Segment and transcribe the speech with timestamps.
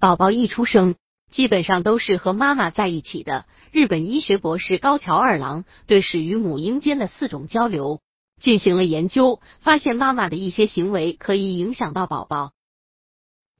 [0.00, 0.94] 宝宝一出生，
[1.30, 3.44] 基本上都是和妈妈在一起的。
[3.70, 8.00] 日本医学博士高桥二郎对始于母婴间的四种交流
[8.40, 12.52] 进行了研究，发现妈妈的一些行为可以影响到宝宝。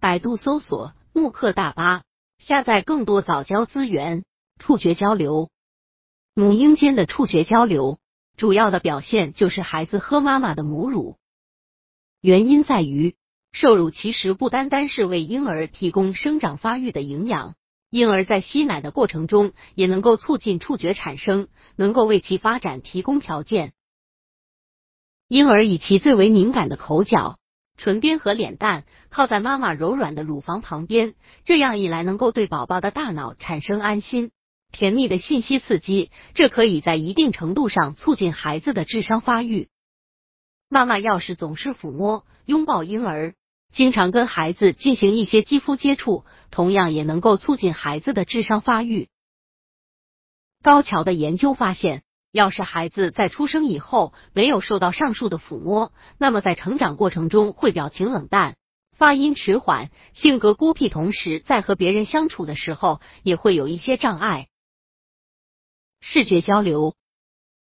[0.00, 2.04] 百度搜索慕课大巴，
[2.38, 4.24] 下载更多早教资源。
[4.58, 5.50] 触觉交流，
[6.34, 7.98] 母婴间的触觉交流
[8.38, 11.18] 主要的表现就是孩子喝妈妈的母乳，
[12.22, 13.14] 原因在于。
[13.52, 17.54] 受乳其实不单单是为婴儿提供生长发育的营养，
[17.90, 23.72] 婴儿在吸奶的过程中也能够促进触觉产生，能够为其发展提供条件。
[25.28, 27.38] 婴儿以其最为敏感的口角、
[27.76, 31.14] 唇边和脸蛋靠在妈妈柔软的乳房旁边，
[31.44, 34.30] 这样一来能够对宝宝的大脑产生安心、
[34.70, 39.68] 甜蜜的信息刺激，这可以在一定程度上促进孩子的智商发育。
[40.68, 43.34] 妈妈要是总是抚摸、拥抱婴儿，
[43.72, 49.08] 经常跟孩子进行一些肌肤接触，同样也能够促进孩子的智商发育。
[50.62, 58.56] 高桥的研究发现，要是孩子在出生以后没有受到上述的抚摸，那么在成长过程中会表情冷淡、
[58.96, 64.48] 发音迟缓、性格孤僻，同时在和别人相处的时候也会有一些障碍。
[66.00, 66.96] 视觉交流，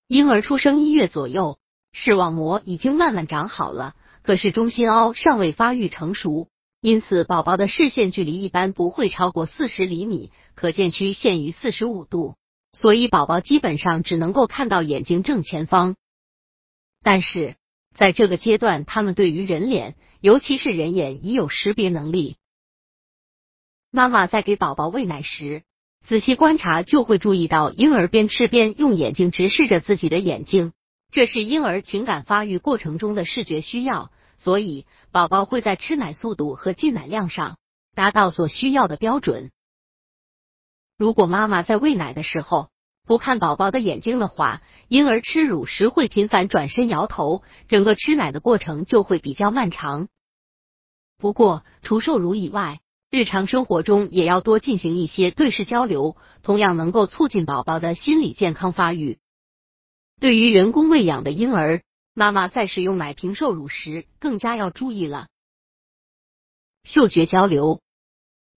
[0.07, 1.59] 婴儿出生一月左右，
[1.93, 3.97] 视网膜已经慢慢长好了。
[4.29, 6.51] 可是中心凹尚未发育成熟，
[6.83, 12.35] 因此宝宝的视线距离一般不会超过四十厘米，可见区限于四十五度，
[12.75, 15.97] 所以宝宝基本上只能够看到眼睛正前方。
[17.03, 17.57] 但是
[17.95, 22.37] 在这个阶段，他们对于人脸，尤其是人眼已有识别能力。
[23.91, 25.63] 妈妈在给宝宝喂奶时，
[26.05, 30.75] 仔细观察就会注意到婴儿边吃边用眼睛直视着自己的眼睛，
[31.11, 34.11] 这是婴儿情感发育过程中的视觉需要。
[34.39, 37.59] 所以，宝宝会在吃奶速度和进奶量上
[37.95, 39.51] 达到所需要的标准。
[40.97, 42.71] 如果妈妈在喂奶的时候
[43.05, 50.07] 不看宝宝的眼睛的话，婴儿吃乳时会频繁转身摇头，整个吃奶的过程就会比较漫长。
[51.19, 52.81] 不过，除受乳以外，
[53.11, 59.19] 日常生活中也要多进行一些对视交流，同样能够促进宝宝的心理健康发育。
[60.21, 61.83] 对于人工喂养的婴儿。
[62.19, 65.29] 妈妈在使用奶瓶受乳时，更加要注意了。
[66.83, 67.81] 嗅觉交流，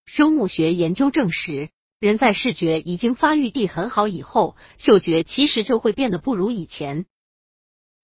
[0.04, 1.70] 生物学研究证实，
[2.00, 7.06] 人在视觉已经发育地很好以后，嗅觉其实就会变得不如以前。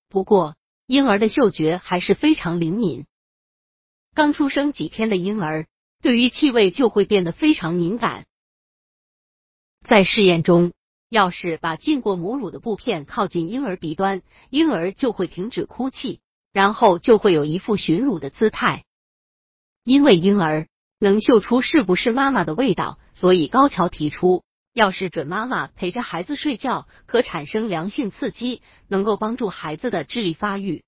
[0.10, 3.08] 不过，婴儿的嗅觉还是非常灵敏。
[4.14, 5.66] 刚出生几天的婴儿，
[6.04, 8.28] 对于气味就会变得非常敏感。
[9.82, 10.74] 在试验中。
[11.10, 16.20] 要是把浸过母乳的布片靠近婴儿鼻端，婴儿就会停止哭泣，
[16.52, 18.84] 然后就会有一副寻乳的姿态。
[19.84, 20.68] 因为婴儿
[21.00, 30.84] 能嗅出是不是妈妈的味道，所以高桥提出，要是准妈妈陪着孩子睡觉，可产生良性刺激，能够帮助孩子的智力发育。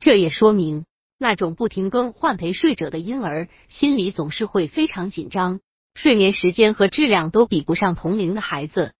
[0.00, 0.86] 这也说明，
[1.18, 5.60] 那种不停更换陪睡者的婴儿，心里总是会非常紧张。
[5.96, 8.92] 睡眠时间和质量都比不上同龄的孩子，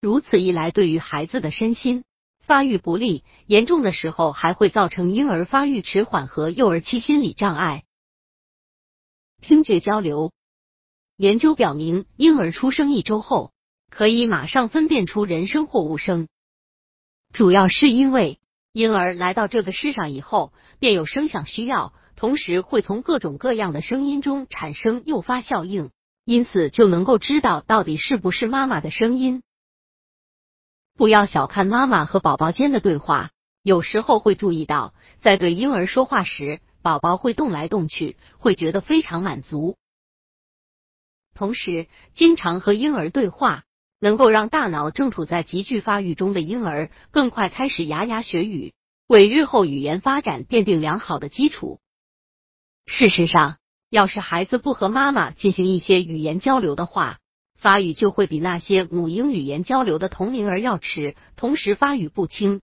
[0.00, 2.04] 如此一来，对于孩子的身心
[2.40, 7.84] 发育不利，严重的时候还会造成婴儿发育迟缓和幼儿期心理障碍。
[9.42, 10.32] 听觉交流
[11.18, 13.52] 研究表明，婴儿出生一周后
[13.90, 16.28] 可以马上分辨出人声或物声，
[17.34, 18.40] 主要是因为
[18.72, 21.92] 婴儿来到这个世上以后便有声响需要。
[22.20, 25.90] 同时会从各种各样的声音中产生诱发效应，
[26.26, 29.42] 因此就能够知道到底是不是妈妈的声音。
[30.98, 33.30] 不要小看妈妈和宝宝间的对话，
[33.62, 39.78] 有时候会注意到，在对婴儿说话时，宝宝会动来动去，会觉得非常满足。
[41.34, 43.64] 同时，经常和婴儿对话，
[43.98, 48.74] 能够让大脑正处在急剧发育中的婴儿更快开始牙牙学语，
[49.06, 51.80] 为日后语言发展奠定良好的基础。
[52.92, 53.58] 事实上，
[53.88, 57.20] 要是孩子不和妈妈进行一些语言交流的话，
[57.54, 62.60] 发育就会比那些母婴语言交流的同龄儿要迟，同时发育不清。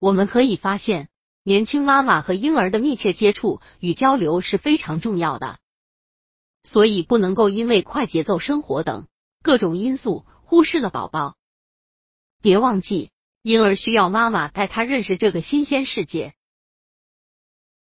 [0.00, 1.08] 我们可以发现，
[1.44, 5.60] 年轻妈妈和婴儿的密切接触与交流是非常重要的，
[6.64, 9.06] 所以不能够因为快节奏生活等
[9.40, 11.36] 各种因素忽视了宝宝。
[12.42, 16.34] 别忘记，婴儿需要妈妈带他认识这个新鲜世界。